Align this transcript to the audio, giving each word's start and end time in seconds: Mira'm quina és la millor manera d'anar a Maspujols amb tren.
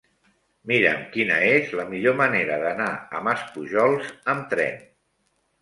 Mira'm 0.71 1.03
quina 1.15 1.35
és 1.49 1.75
la 1.81 1.85
millor 1.91 2.17
manera 2.23 2.57
d'anar 2.63 2.89
a 3.19 3.21
Maspujols 3.29 4.11
amb 4.35 4.49
tren. 4.57 4.85